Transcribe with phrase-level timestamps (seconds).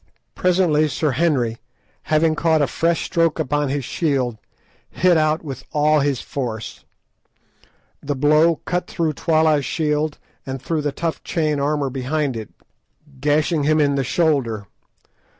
[0.33, 1.59] Presently Sir Henry,
[2.09, 4.39] having caught a fresh stroke upon his shield,
[4.89, 6.83] hit out with all his force.
[8.01, 12.49] The blow cut through Twala's shield and through the tough chain armour behind it,
[13.19, 14.65] gashing him in the shoulder.